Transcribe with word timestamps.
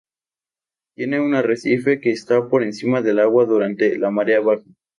Tiene 0.95 1.19
un 1.19 1.35
arrecife 1.35 1.99
que 2.01 2.09
está 2.09 2.49
por 2.49 2.63
encima 2.63 3.03
del 3.03 3.19
agua 3.19 3.45
durante 3.45 3.99
la 3.99 4.09
marea 4.09 4.39
baja. 4.39 4.63